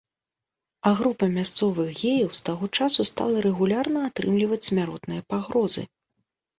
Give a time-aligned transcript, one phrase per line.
[0.89, 5.91] А група мясцовых геяў з таго часу стала рэгулярна атрымліваць смяротныя пагрозы.